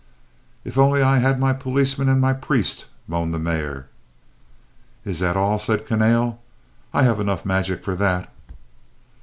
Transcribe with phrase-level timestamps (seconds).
[0.63, 3.87] "If I only had my policemen and my priest," moaned the Mayor.
[5.05, 6.39] "Is that all?" said Kahnale.
[6.91, 8.33] "I have enough magic for that."